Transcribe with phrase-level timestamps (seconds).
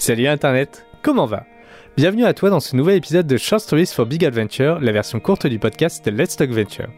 [0.00, 1.44] Salut Internet, comment va?
[1.94, 5.20] Bienvenue à toi dans ce nouvel épisode de Short Stories for Big Adventure, la version
[5.20, 6.88] courte du podcast Let's Talk Venture.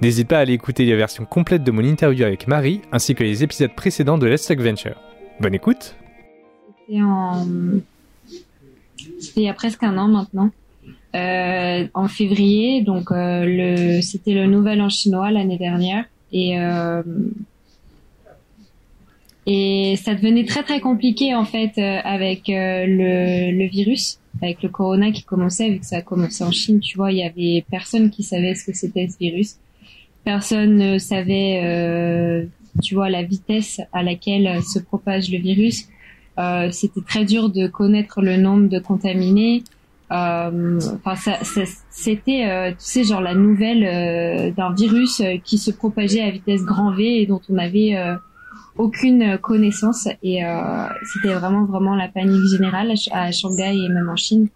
[0.00, 3.24] N'hésite pas à aller écouter la version complète de mon interview avec Marie, ainsi que
[3.24, 4.94] les épisodes précédents de Let's Talk Venture.
[5.40, 5.96] Bonne écoute
[6.86, 7.00] C'était
[9.40, 10.50] il y a presque un an maintenant.
[11.16, 16.04] Euh, en février, donc euh, c'était le nouvel an chinois l'année dernière.
[16.30, 17.02] Et euh,
[19.46, 24.62] et ça devenait très très compliqué en fait euh, avec euh, le, le, virus, avec
[24.62, 27.24] le corona qui commençait, vu que ça a commencé en Chine, tu vois, il y
[27.24, 29.56] avait personne qui savait ce que c'était ce virus.
[30.24, 32.46] Personne ne savait, euh,
[32.80, 35.88] tu vois, la vitesse à laquelle se propage le virus.
[36.38, 39.64] Euh, c'était très dur de connaître le nombre de contaminés.
[40.08, 46.30] Enfin, ça, ça, c'était, tu sais, genre la nouvelle d'un virus qui se propageait à
[46.30, 47.96] vitesse grand V et dont on avait
[48.76, 54.16] aucune connaissance et euh, c'était vraiment vraiment la panique générale à Shanghai et même en
[54.16, 54.48] Chine.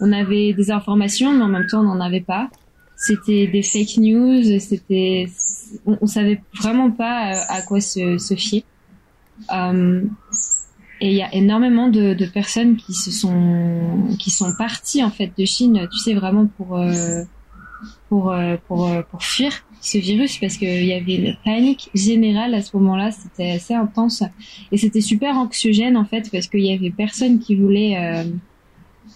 [0.00, 2.48] On avait des informations mais en même temps on n'en avait pas.
[2.96, 5.28] C'était des fake news, c'était
[5.84, 8.64] on, on, savait vraiment pas euh, à quoi se, se fier.
[9.52, 10.02] Euh,
[11.00, 15.10] et il y a énormément de, de, personnes qui se sont qui sont parties en
[15.10, 17.22] fait de Chine, tu sais vraiment pour euh,
[18.08, 19.52] pour euh, pour pour fuir
[19.86, 24.24] ce virus parce qu'il y avait une panique générale à ce moment-là, c'était assez intense.
[24.72, 28.24] Et c'était super anxiogène en fait parce qu'il y avait personne qui voulait euh,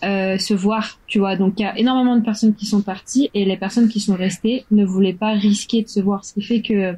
[0.04, 1.36] euh, se voir, tu vois.
[1.36, 4.14] Donc il y a énormément de personnes qui sont parties et les personnes qui sont
[4.14, 6.94] restées ne voulaient pas risquer de se voir, ce qui fait que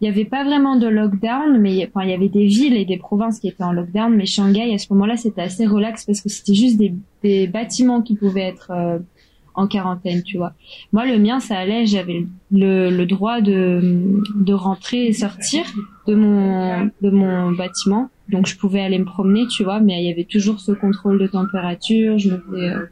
[0.00, 2.86] il y avait pas vraiment de lockdown, mais enfin il y avait des villes et
[2.86, 6.22] des provinces qui étaient en lockdown, mais Shanghai à ce moment-là c'était assez relax parce
[6.22, 8.98] que c'était juste des, des, bâtiments qui pouvaient être euh,
[9.60, 10.52] en quarantaine, tu vois.
[10.92, 15.64] Moi, le mien, ça allait, j'avais le, droit de, de rentrer et sortir
[16.06, 18.08] de mon, de mon bâtiment.
[18.28, 21.18] Donc, je pouvais aller me promener, tu vois, mais il y avait toujours ce contrôle
[21.18, 22.18] de température.
[22.18, 22.86] Je me faisais, euh,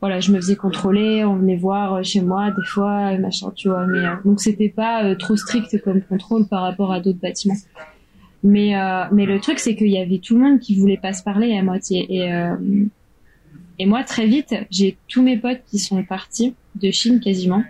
[0.00, 3.86] voilà, je me faisais contrôler, on venait voir chez moi des fois, machin, tu vois.
[3.86, 7.56] Mais, euh, donc, c'était pas euh, trop strict comme contrôle par rapport à d'autres bâtiments.
[8.42, 8.74] Mais,
[9.10, 11.58] mais le truc, c'est qu'il y avait tout le monde qui voulait pas se parler
[11.58, 12.06] à moitié.
[12.08, 12.32] Et,
[13.78, 17.62] et moi, très vite, j'ai tous mes potes qui sont partis de Chine quasiment,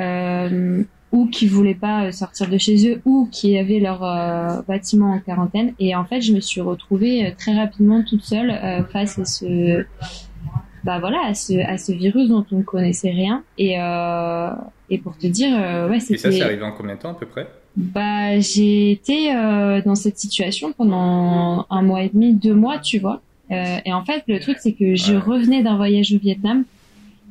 [0.00, 5.12] euh, ou qui voulaient pas sortir de chez eux, ou qui avaient leur euh, bâtiment
[5.12, 5.72] en quarantaine.
[5.78, 9.24] Et en fait, je me suis retrouvée euh, très rapidement toute seule euh, face à
[9.24, 9.84] ce,
[10.82, 13.44] bah voilà, à ce, à ce virus dont on ne connaissait rien.
[13.58, 14.50] Et, euh,
[14.90, 15.56] et pour te dire,
[15.88, 16.14] ouais, c'était.
[16.14, 17.46] Et ça, c'est arrivé en combien de temps à peu près?
[17.76, 19.32] Bah, j'ai été
[19.84, 23.20] dans cette situation pendant un mois et demi, deux mois, tu vois.
[23.50, 26.64] Euh, et en fait, le truc, c'est que je revenais d'un voyage au Vietnam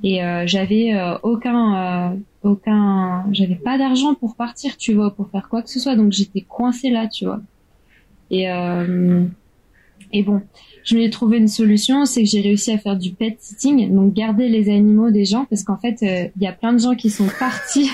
[0.03, 5.49] et euh, j'avais euh, aucun, aucun, j'avais pas d'argent pour partir, tu vois, pour faire
[5.49, 5.95] quoi que ce soit.
[5.95, 7.41] Donc j'étais coincée là, tu vois.
[8.29, 8.47] Et
[10.15, 10.43] et bon,
[10.83, 14.13] je me trouvé une solution, c'est que j'ai réussi à faire du pet sitting, donc
[14.13, 17.09] garder les animaux des gens, parce qu'en fait, il y a plein de gens qui
[17.09, 17.89] sont partis.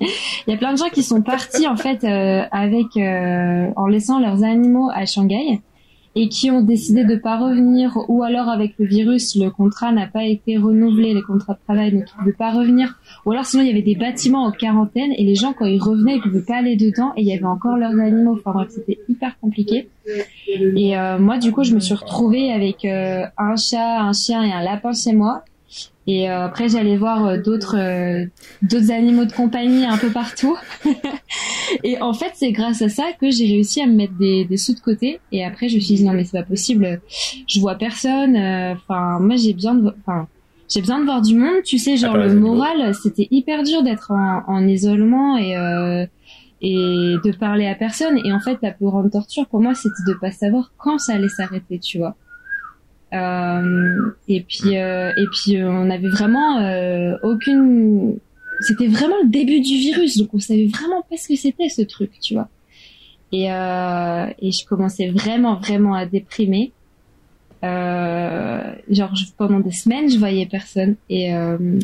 [0.00, 0.08] Il
[0.48, 4.90] y a plein de gens qui sont partis en fait avec en laissant leurs animaux
[4.92, 5.60] à Shanghai
[6.16, 10.06] et qui ont décidé de pas revenir ou alors avec le virus le contrat n'a
[10.06, 13.62] pas été renouvelé les contrats de travail donc ne pouvaient pas revenir ou alors sinon
[13.62, 16.42] il y avait des bâtiments en quarantaine et les gens quand ils revenaient ils pouvaient
[16.42, 18.34] pas aller dedans et il y avait encore leurs animaux.
[18.38, 19.88] Enfin bref c'était hyper compliqué.
[20.56, 24.42] Et euh, moi du coup je me suis retrouvée avec euh, un chat un chien
[24.42, 25.42] et un lapin chez moi
[26.06, 28.26] et euh, après, j'allais voir euh, d'autres euh,
[28.62, 30.56] d'autres animaux de compagnie un peu partout.
[31.84, 34.56] et en fait, c'est grâce à ça que j'ai réussi à me mettre des, des
[34.56, 35.18] sous de côté.
[35.32, 37.00] Et après, je me suis dit non mais c'est pas possible.
[37.48, 38.36] Je vois personne.
[38.36, 39.92] Enfin, moi j'ai besoin de.
[40.00, 40.28] Enfin,
[40.68, 41.62] j'ai besoin de voir du monde.
[41.64, 45.54] Tu sais, genre le moral, c'était hyper dur d'être en, en, isolement et
[46.62, 48.18] et de parler à personne.
[48.24, 51.14] Et en fait, la plus grande torture pour moi, c'était de pas savoir quand ça
[51.14, 51.80] allait s'arrêter.
[51.80, 52.14] Tu vois.
[53.12, 56.58] Euh, et puis euh, et puis euh, on avait vraiment
[57.22, 58.18] aucune
[58.60, 61.82] c'était vraiment le début du virus donc on savait vraiment pas ce que c'était ce
[61.82, 62.48] truc tu vois.
[63.32, 66.72] Et euh, et je commençais vraiment vraiment à déprimer.
[67.64, 70.96] Euh, genre pendant des semaines je voyais personne.
[71.08, 71.78] Et euh,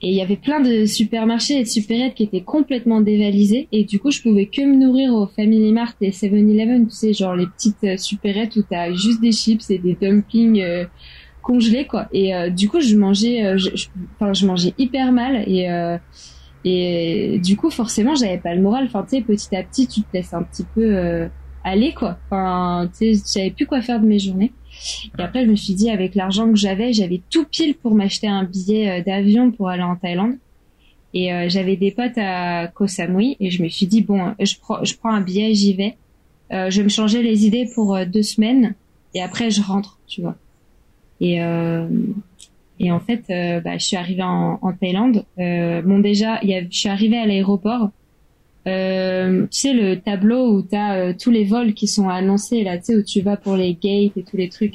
[0.00, 3.66] et il y avait plein de supermarchés et de supérettes qui étaient complètement dévalisés.
[3.72, 7.12] Et du coup, je pouvais que me nourrir au Family Mart et 7-Eleven, tu sais,
[7.12, 10.84] genre les petites euh, supérettes où t'as juste des chips et des dumplings euh,
[11.42, 12.06] congelés, quoi.
[12.12, 15.68] Et euh, du coup, je mangeais, je, enfin, je mangeais hyper mal et
[16.64, 18.84] et du coup, forcément, j'avais pas le moral.
[18.86, 21.28] Enfin, tu sais, petit à petit, tu te laisses un petit peu
[21.64, 22.18] aller, quoi.
[22.26, 24.52] Enfin, tu sais, j'avais plus quoi faire de mes journées.
[25.18, 28.28] Et après, je me suis dit, avec l'argent que j'avais, j'avais tout pile pour m'acheter
[28.28, 30.36] un billet euh, d'avion pour aller en Thaïlande.
[31.14, 34.54] Et euh, j'avais des potes à Koh Samui et je me suis dit, bon, je
[34.60, 35.96] prends, je prends un billet, j'y vais.
[36.52, 38.74] Euh, je vais me changer les idées pour deux semaines.
[39.14, 40.36] et après je rentre, tu vois.
[41.20, 41.40] Et
[42.80, 43.24] et en fait,
[43.64, 45.24] bah, je suis arrivée en, Thaïlande.
[45.36, 47.90] Bon déjà, je suis arrivée à l'aéroport.
[48.68, 52.64] Euh, tu sais le tableau où tu as euh, tous les vols qui sont annoncés
[52.64, 54.74] là, tu sais où tu vas pour les gates et tous les trucs.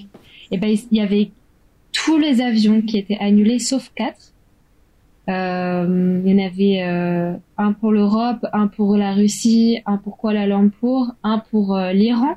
[0.52, 1.32] Et ben il y avait
[1.92, 4.34] tous les avions qui étaient annulés sauf quatre.
[5.30, 6.82] Euh, il y en avait
[7.58, 12.36] un pour l'Europe, un pour la Russie, un pour Kuala Lumpur, un pour l'Iran,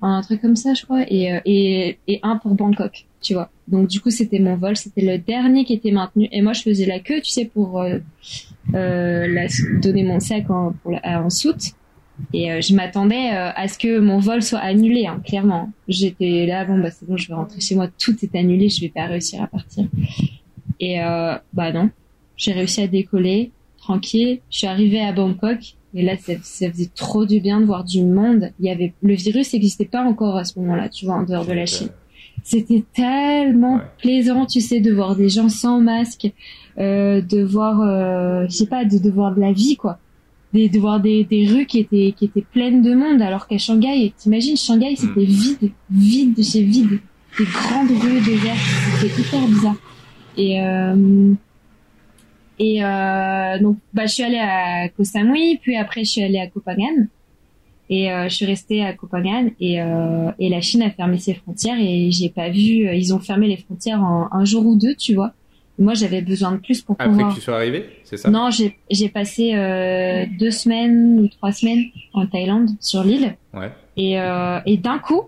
[0.00, 3.50] un truc comme ça je crois, et un pour Bangkok, tu vois.
[3.72, 6.62] Donc du coup c'était mon vol, c'était le dernier qui était maintenu, et moi je
[6.62, 7.98] faisais la queue, tu sais, pour euh,
[8.74, 9.46] la,
[9.80, 11.72] donner mon sac en, pour la, en soute.
[12.32, 15.70] Et euh, je m'attendais euh, à ce que mon vol soit annulé, hein, clairement.
[15.88, 18.80] J'étais là, bon, bah c'est bon, je vais rentrer chez moi, tout est annulé, je
[18.80, 19.86] vais pas réussir à partir.
[20.78, 21.90] Et euh, bah non,
[22.36, 24.40] j'ai réussi à décoller, tranquille.
[24.50, 27.84] Je suis arrivée à Bangkok, et là, ça, ça, faisait trop du bien de voir
[27.84, 28.50] du monde.
[28.60, 31.46] Il y avait le virus n'existait pas encore à ce moment-là, tu vois, en dehors
[31.46, 31.88] de la Chine.
[32.42, 33.82] C'était tellement ouais.
[33.98, 36.30] plaisant, tu sais, de voir des gens sans masque,
[36.78, 39.98] euh, de voir, euh, je sais pas, de, de voir de la vie, quoi.
[40.52, 43.56] Des, de voir des, des rues qui étaient qui étaient pleines de monde alors qu'à
[43.56, 46.98] Shanghai t'imagines Shanghai c'était vide vide de chez vide.
[47.38, 48.58] Des grandes rues désertes
[49.00, 49.76] c'était hyper bizarre.
[50.36, 51.32] Et euh,
[52.58, 56.38] et euh, donc bah je suis allée à Koh Samui puis après je suis allée
[56.38, 57.06] à Phangan
[57.94, 58.90] et euh, je suis restée à
[59.60, 63.20] et euh, et la Chine a fermé ses frontières et j'ai pas vu ils ont
[63.20, 65.32] fermé les frontières en un jour ou deux tu vois
[65.78, 67.30] moi, j'avais besoin de plus pour Après pouvoir.
[67.30, 68.30] que tu sois arrivé, c'est ça?
[68.30, 73.36] Non, j'ai j'ai passé euh, deux semaines ou trois semaines en Thaïlande sur l'île.
[73.54, 73.72] Ouais.
[73.96, 75.22] Et euh, et d'un coup,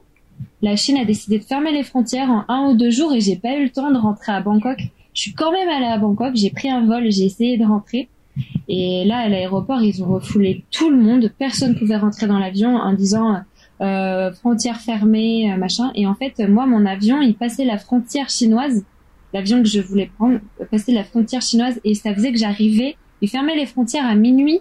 [0.60, 3.36] la Chine a décidé de fermer les frontières en un ou deux jours et j'ai
[3.36, 4.78] pas eu le temps de rentrer à Bangkok.
[5.14, 8.08] Je suis quand même allée à Bangkok, j'ai pris un vol, j'ai essayé de rentrer.
[8.68, 11.30] Et là, à l'aéroport, ils ont refoulé tout le monde.
[11.38, 13.36] Personne pouvait rentrer dans l'avion en disant
[13.80, 15.92] euh, frontières fermées, euh, machin.
[15.94, 18.84] Et en fait, moi, mon avion, il passait la frontière chinoise
[19.34, 20.38] l'avion que je voulais prendre
[20.70, 24.60] passait la frontière chinoise et ça faisait que j'arrivais, ils fermaient les frontières à minuit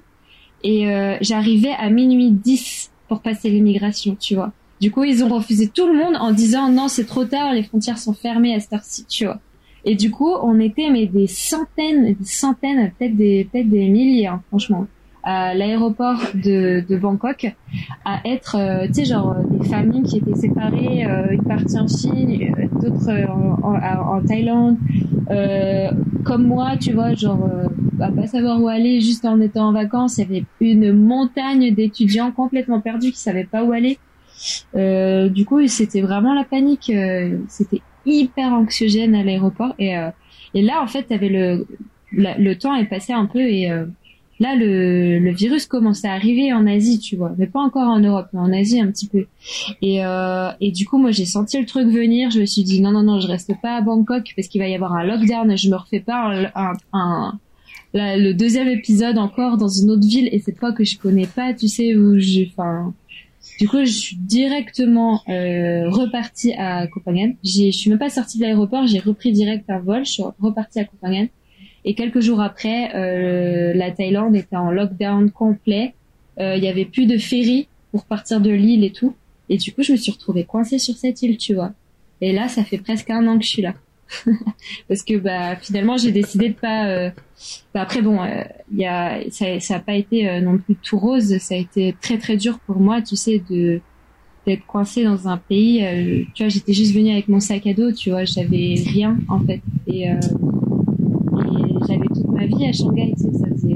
[0.63, 4.51] et euh, j'arrivais à minuit 10 pour passer l'immigration, tu vois.
[4.81, 7.63] Du coup, ils ont refusé tout le monde en disant non, c'est trop tard, les
[7.63, 9.39] frontières sont fermées à cette heure-ci, tu vois.
[9.85, 14.27] Et du coup, on était mais des centaines, des centaines, peut-être des peut-être des milliers,
[14.27, 14.87] hein, franchement,
[15.23, 17.55] à l'aéroport de, de Bangkok,
[18.03, 21.87] à être, euh, tu sais, genre des familles qui étaient séparées, euh, une partie en
[21.87, 24.77] Chine, d'autres en, en, en, Thaïlande,
[25.31, 25.89] euh,
[26.25, 27.49] comme moi, tu vois, genre
[28.01, 31.73] à pas savoir où aller, juste en étant en vacances, il y avait une montagne
[31.73, 33.97] d'étudiants complètement perdus qui savaient pas où aller.
[35.29, 36.91] du coup, c'était vraiment la panique.
[37.47, 39.95] c'était hyper anxiogène à l'aéroport et
[40.55, 41.65] et là, en fait, avait le
[42.11, 43.69] le temps est passé un peu et
[44.39, 47.99] là le, le virus commençait à arriver en Asie, tu vois, mais pas encore en
[47.99, 49.25] Europe, mais en Asie un petit peu.
[49.81, 52.31] Et, euh, et du coup, moi j'ai senti le truc venir.
[52.31, 54.67] Je me suis dit non non non, je reste pas à Bangkok parce qu'il va
[54.67, 55.57] y avoir un lockdown.
[55.57, 57.39] Je me refais pas un, un, un
[57.95, 61.53] le deuxième épisode encore dans une autre ville et cette fois que je connais pas,
[61.53, 62.93] tu sais où j'ai, enfin.
[63.59, 65.89] Du coup, je suis directement euh,
[66.57, 67.35] à Copenhague.
[67.43, 70.79] Je suis même pas sortie de l'aéroport, j'ai repris direct un vol, je suis repartie
[70.79, 71.29] à Copenhague.
[71.85, 75.93] Et quelques jours après, euh, la Thaïlande était en lockdown complet.
[76.39, 79.13] Euh, il y avait plus de ferry pour partir de l'île et tout.
[79.49, 81.73] Et du coup, je me suis retrouvée coincée sur cette île, tu vois.
[82.21, 83.73] Et là, ça fait presque un an que je suis là.
[84.87, 86.87] Parce que bah finalement, j'ai décidé de pas.
[86.87, 87.09] Euh...
[87.73, 88.19] Bah, après bon,
[88.71, 91.37] il y a ça, ça a pas été non plus tout rose.
[91.39, 93.81] Ça a été très très dur pour moi, tu sais, de
[94.45, 96.27] d'être coincée dans un pays.
[96.33, 99.39] tu vois, j'étais juste venue avec mon sac à dos, tu vois, j'avais rien en
[99.39, 99.61] fait.
[99.87, 100.05] Et
[101.87, 103.73] j'avais toute ma vie à Shanghai, tu sais, ça faisait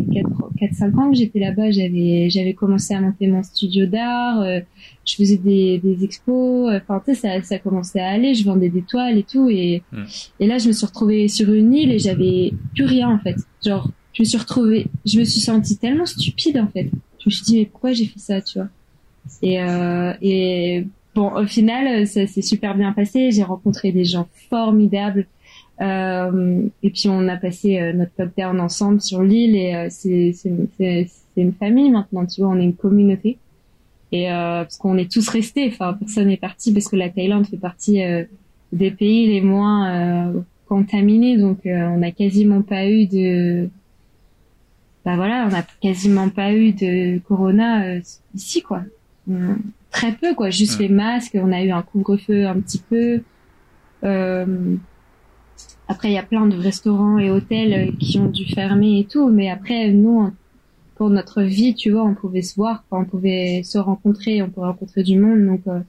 [0.60, 4.60] 4-5 ans que j'étais là-bas, j'avais j'avais commencé à monter mon studio d'art, euh,
[5.06, 8.70] je faisais des, des expos, enfin tu sais, ça, ça commençait à aller, je vendais
[8.70, 10.04] des toiles et tout, et, mm.
[10.40, 13.36] et là je me suis retrouvée sur une île et j'avais plus rien en fait.
[13.66, 16.90] Genre, je me suis retrouvée, je me suis sentie tellement stupide en fait.
[17.20, 18.70] Je me suis dit mais pourquoi j'ai fait ça, tu vois?
[19.42, 24.28] Et euh, et bon, au final, ça s'est super bien passé, j'ai rencontré des gens
[24.50, 25.28] formidables.
[25.82, 30.32] Euh, et puis on a passé euh, notre lockdown ensemble sur l'île et euh, c'est
[30.34, 33.38] c'est une famille maintenant, tu vois, on est une communauté.
[34.12, 37.46] Et euh, parce qu'on est tous restés, enfin personne n'est parti parce que la Thaïlande
[37.46, 38.02] fait partie
[38.72, 40.34] des pays les moins
[40.68, 43.70] contaminés, donc on n'a quasiment pas eu de,
[45.06, 47.98] bah voilà, on n'a quasiment pas eu de corona
[48.34, 48.82] ici quoi.
[49.92, 53.22] très peu quoi, juste les masques, on a eu un couvre-feu un petit peu.
[54.04, 54.76] Euh,
[55.88, 59.06] après, il y a plein de restaurants et hôtels euh, qui ont dû fermer et
[59.06, 60.32] tout, mais après, nous,
[60.96, 64.68] pour notre vie, tu vois, on pouvait se voir, on pouvait se rencontrer, on pouvait
[64.68, 65.80] rencontrer du monde, donc euh,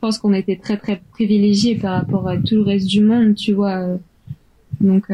[0.00, 3.52] pense qu'on était très très privilégiés par rapport à tout le reste du monde, tu
[3.52, 3.98] vois.
[4.80, 5.04] Donc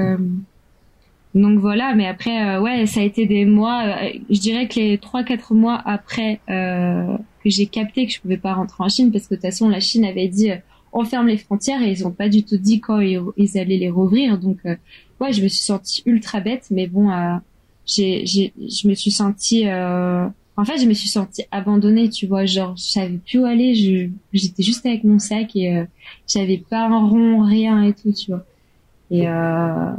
[1.35, 3.85] donc voilà, mais après ouais, ça a été des mois.
[4.31, 8.55] je dirais que les trois quatre mois après que j'ai capté que je pouvais pas
[8.55, 10.53] rentrer en Chine parce que de toute façon la Chine avait dit
[10.93, 13.91] on ferme les frontières et ils ont pas du tout dit quand ils, allaient les
[13.91, 14.39] rouvrir.
[14.39, 17.11] Donc ouais, je me suis sentie ultra bête, mais bon,
[17.87, 19.67] j'ai j'ai je me suis sentie
[20.59, 23.77] en fait, je me suis sentie abandonnée, tu vois, genre je savais plus où aller,
[23.77, 25.85] je j'étais juste avec mon sac et euh,
[26.27, 28.45] j'avais pas un rond, rien et tout, tu vois.
[29.13, 29.93] Et euh,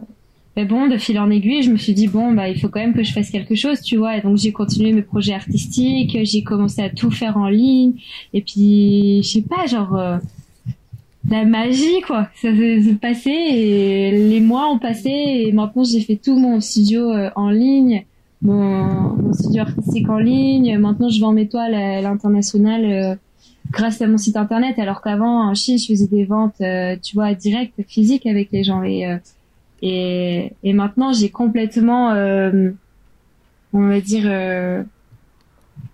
[0.58, 2.81] mais bon, de fil en aiguille, je me suis dit bon bah il faut quand
[2.81, 4.17] même que je fasse quelque chose, tu vois.
[4.17, 7.93] Et donc j'ai continué mes projets artistiques, j'ai commencé à tout faire en ligne
[8.34, 10.17] et puis je sais pas, genre euh,
[11.30, 12.30] la magie quoi.
[12.36, 17.12] Ça s'est passé et les mois ont passé et maintenant j'ai fait tout mon studio
[17.12, 18.06] euh, en ligne
[18.42, 20.78] mon, studio artistique en ligne.
[20.78, 23.16] Maintenant, je vends mes toiles à l'international euh,
[23.70, 27.16] grâce à mon site internet, alors qu'avant, en Chine, je faisais des ventes, euh, tu
[27.16, 28.82] vois, direct, physiques avec les gens.
[28.82, 29.20] Et,
[29.82, 32.12] et, et, maintenant, j'ai complètement,
[33.74, 34.86] on va dire,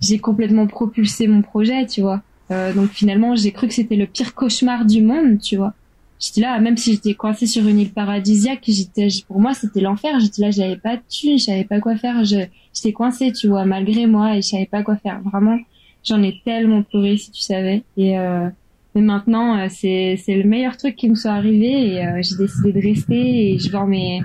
[0.01, 2.21] j'ai complètement propulsé mon projet, tu vois.
[2.49, 5.73] Donc finalement, j'ai cru que c'était le pire cauchemar du monde, tu vois
[6.19, 10.19] j'étais là, même si j'étais coincée sur une île paradisiaque, j'étais, pour moi, c'était l'enfer.
[10.19, 12.23] J'étais là, j'avais pas de thunes, je pas quoi faire.
[12.23, 15.21] j'étais coincée, tu vois, malgré moi, et je savais pas quoi faire.
[15.21, 15.57] Vraiment,
[16.03, 17.83] j'en ai tellement pleuré, si tu savais.
[17.97, 18.49] Et euh,
[18.95, 22.37] mais maintenant, euh, c'est c'est le meilleur truc qui me soit arrivé, et euh, j'ai
[22.37, 23.53] décidé de rester.
[23.53, 24.21] Et je vends mes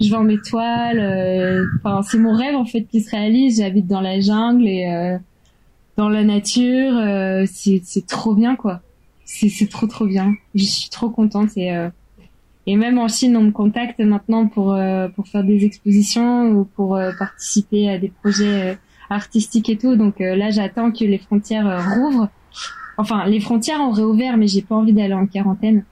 [0.00, 0.98] je vends mes toiles.
[0.98, 3.58] Euh, enfin, c'est mon rêve en fait qui se réalise.
[3.58, 5.18] J'habite dans la jungle et
[5.96, 7.46] dans la nature.
[7.46, 8.82] c'est c'est trop bien, quoi
[9.24, 10.34] c'est trop trop bien.
[10.54, 11.88] Je suis trop contente et euh,
[12.66, 16.64] et même en Chine, on me contacte maintenant pour euh, pour faire des expositions ou
[16.64, 18.78] pour euh, participer à des projets
[19.10, 19.96] artistiques et tout.
[19.96, 22.28] Donc là, j'attends que les frontières rouvrent.
[22.96, 25.84] Enfin, les frontières ont réouvert, mais j'ai pas envie d'aller en quarantaine.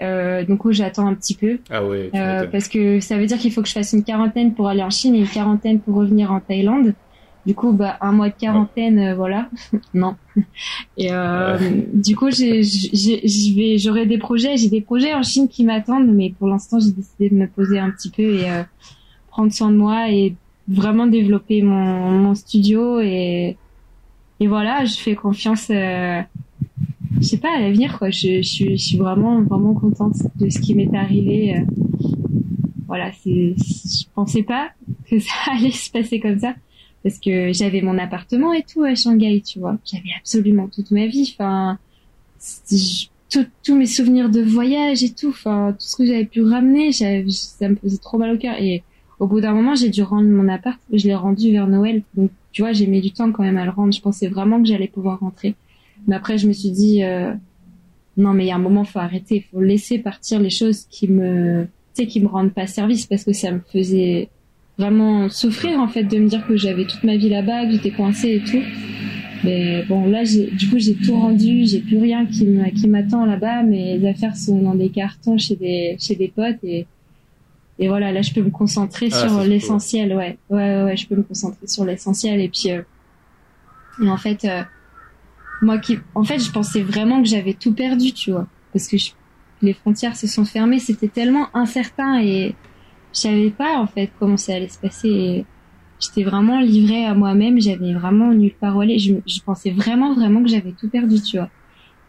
[0.00, 1.58] donc j'attends un petit peu.
[1.70, 2.10] Ah ouais.
[2.52, 4.90] parce que ça veut dire qu'il faut que je fasse une quarantaine pour aller en
[4.90, 6.94] Chine et une quarantaine pour revenir en Thaïlande.
[7.46, 9.48] Du coup, bah, un mois de quarantaine, euh, voilà.
[9.94, 10.16] non.
[10.96, 11.58] Et euh,
[11.92, 12.62] du coup, j'ai,
[13.78, 14.56] j'aurai des projets.
[14.56, 17.78] J'ai des projets en Chine qui m'attendent, mais pour l'instant, j'ai décidé de me poser
[17.78, 18.62] un petit peu et euh,
[19.28, 20.34] prendre soin de moi et
[20.68, 23.56] vraiment développer mon, mon studio et
[24.40, 25.68] et voilà, je fais confiance.
[25.70, 26.22] Euh,
[27.18, 28.08] je sais pas à l'avenir quoi.
[28.08, 31.56] Je, je, suis, je suis vraiment vraiment contente de ce qui m'est arrivé.
[31.56, 31.64] Euh.
[32.86, 34.70] voilà, c'est, je pensais pas
[35.08, 36.54] que ça allait se passer comme ça
[37.02, 39.78] parce que j'avais mon appartement et tout à Shanghai, tu vois.
[39.84, 41.78] J'avais absolument toute ma vie, enfin,
[43.62, 47.68] tous mes souvenirs de voyage et tout, enfin, tout ce que j'avais pu ramener, ça
[47.68, 48.56] me faisait trop mal au cœur.
[48.60, 48.82] Et
[49.18, 52.02] au bout d'un moment, j'ai dû rendre mon appart, je l'ai rendu vers Noël.
[52.14, 53.92] Donc, tu vois, j'ai mis du temps quand même à le rendre.
[53.92, 55.54] Je pensais vraiment que j'allais pouvoir rentrer.
[56.06, 57.32] Mais après, je me suis dit, euh,
[58.16, 61.08] non, mais il y a un moment, faut arrêter, faut laisser partir les choses qui
[61.08, 64.28] me, tu sais, qui me rendent pas service parce que ça me faisait
[64.80, 67.90] vraiment souffrir en fait de me dire que j'avais toute ma vie là-bas, que j'étais
[67.90, 68.62] coincée et tout.
[69.44, 72.46] Mais bon, là, du coup, j'ai tout rendu, j'ai plus rien qui
[72.88, 73.62] m'attend là-bas.
[73.62, 76.86] Mes affaires sont dans des cartons chez des chez des potes et
[77.78, 80.14] et voilà, là, je peux me concentrer ah, sur l'essentiel.
[80.14, 80.36] Ouais.
[80.50, 82.82] ouais, ouais, je peux me concentrer sur l'essentiel et puis euh,
[84.02, 84.62] et en fait, euh,
[85.62, 88.96] moi qui, en fait, je pensais vraiment que j'avais tout perdu, tu vois, parce que
[89.62, 92.54] les frontières se sont fermées, c'était tellement incertain et
[93.12, 95.44] je savais pas en fait comment ça allait se passer.
[96.00, 98.98] J'étais vraiment livrée à moi-même, j'avais vraiment nulle part où aller.
[98.98, 101.50] Je, je pensais vraiment vraiment que j'avais tout perdu, tu vois.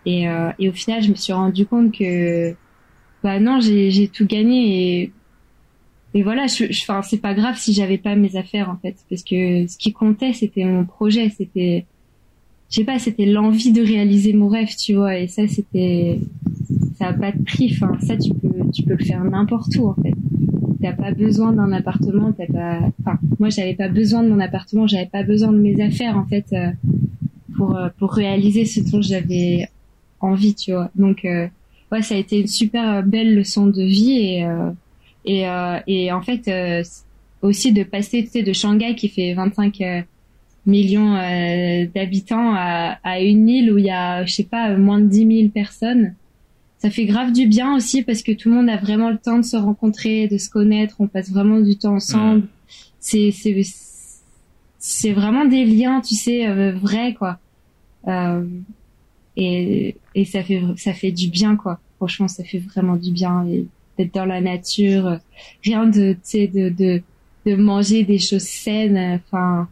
[0.06, 2.56] Et, euh, et au final, je me suis rendu compte que
[3.24, 5.12] bah non, j'ai tout gagné et
[6.14, 9.24] et voilà, je, enfin c'est pas grave si j'avais pas mes affaires en fait, parce
[9.24, 11.86] que ce qui comptait c'était mon projet, c'était
[12.70, 16.20] je sais pas, c'était l'envie de réaliser mon rêve, tu vois, et ça c'était
[16.98, 19.88] ça a pas de prix, enfin ça tu peux tu peux le faire n'importe où
[19.88, 20.14] en fait
[20.82, 24.88] t'as pas besoin d'un appartement, t'as pas, enfin, moi j'avais pas besoin de mon appartement,
[24.88, 26.72] j'avais pas besoin de mes affaires en fait euh,
[27.56, 29.68] pour euh, pour réaliser ce dont j'avais
[30.20, 30.90] envie, tu vois.
[30.96, 31.48] Donc euh,
[31.92, 34.48] ouais, ça a été une super belle leçon de vie et
[35.26, 35.46] et
[35.88, 36.50] et en fait
[37.42, 40.06] aussi de passer, tu sais, de Shanghai qui fait 25
[40.66, 41.14] millions
[41.94, 45.38] d'habitants à, à une île où il y a, je sais pas, moins de 10
[45.40, 46.16] 000 personnes
[46.82, 49.38] ça fait grave du bien aussi parce que tout le monde a vraiment le temps
[49.38, 52.48] de se rencontrer, de se connaître, on passe vraiment du temps ensemble.
[53.00, 53.62] C'est c'est
[54.80, 57.38] c'est vraiment des liens, tu sais, euh, vrais quoi.
[58.08, 58.44] Euh,
[59.38, 61.80] et et ça fait ça fait du bien quoi.
[61.98, 63.46] Franchement, ça fait vraiment du bien
[64.00, 65.20] d'être dans la nature,
[65.64, 67.04] rien de tu sais de de
[67.46, 69.70] de manger des choses saines, enfin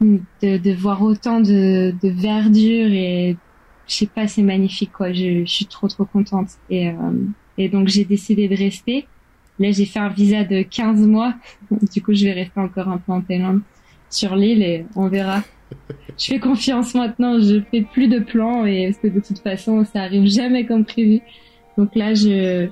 [0.00, 3.36] de de voir autant de de verdure et
[3.90, 5.12] je sais pas, c'est magnifique quoi.
[5.12, 6.94] Je, je, suis trop trop contente et euh,
[7.58, 9.06] et donc j'ai décidé de rester.
[9.58, 11.34] Là, j'ai fait un visa de 15 mois.
[11.92, 13.60] Du coup, je vais rester encore un peu en Thaïlande
[14.08, 15.42] sur l'île et on verra.
[16.16, 17.40] Je fais confiance maintenant.
[17.40, 20.84] Je fais plus de plans et parce que de toute façon, ça arrive jamais comme
[20.84, 21.20] prévu.
[21.76, 22.68] Donc là, je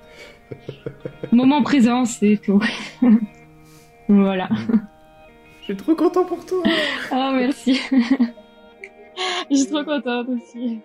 [1.32, 2.62] moment présent, c'est tout.
[4.08, 4.48] voilà.
[5.60, 6.62] Je suis trop content pour toi.
[7.12, 7.80] oh merci.
[9.50, 10.80] Je suis trop contente aussi.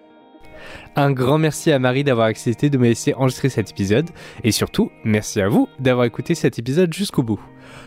[0.95, 4.09] Un grand merci à Marie d'avoir accepté de me laisser enregistrer cet épisode
[4.43, 7.39] et surtout merci à vous d'avoir écouté cet épisode jusqu'au bout.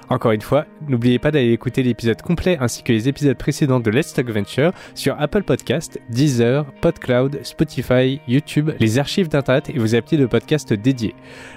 [0.09, 3.91] Encore une fois, n'oubliez pas d'aller écouter l'épisode complet ainsi que les épisodes précédents de
[3.91, 9.95] Let's Talk Venture sur Apple Podcast, Deezer, PodCloud, Spotify, YouTube, les archives d'internet et vos
[9.95, 11.15] applis de podcast dédiés.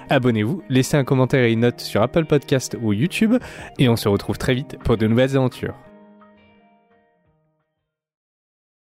[0.08, 3.34] Abonnez-vous, laissez un commentaire et une note sur Apple Podcast ou YouTube
[3.78, 5.74] et on se retrouve très vite pour de nouvelles aventures.